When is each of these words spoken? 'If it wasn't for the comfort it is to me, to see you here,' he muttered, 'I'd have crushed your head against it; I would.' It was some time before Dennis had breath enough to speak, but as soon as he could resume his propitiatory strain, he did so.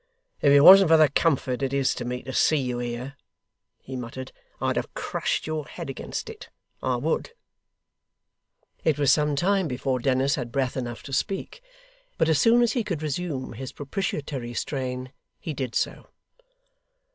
'If 0.41 0.51
it 0.51 0.61
wasn't 0.61 0.89
for 0.89 0.97
the 0.97 1.09
comfort 1.09 1.61
it 1.61 1.73
is 1.73 1.93
to 1.93 2.03
me, 2.05 2.23
to 2.23 2.33
see 2.33 2.57
you 2.57 2.79
here,' 2.79 3.15
he 3.83 3.95
muttered, 3.95 4.31
'I'd 4.59 4.75
have 4.77 4.91
crushed 4.95 5.45
your 5.45 5.65
head 5.67 5.91
against 5.91 6.27
it; 6.27 6.49
I 6.81 6.95
would.' 6.95 7.33
It 8.83 8.97
was 8.97 9.13
some 9.13 9.35
time 9.35 9.67
before 9.67 9.99
Dennis 9.99 10.33
had 10.33 10.51
breath 10.51 10.75
enough 10.75 11.03
to 11.03 11.13
speak, 11.13 11.61
but 12.17 12.29
as 12.29 12.41
soon 12.41 12.63
as 12.63 12.71
he 12.71 12.83
could 12.83 13.03
resume 13.03 13.53
his 13.53 13.71
propitiatory 13.73 14.55
strain, 14.55 15.13
he 15.39 15.53
did 15.53 15.75
so. 15.75 16.07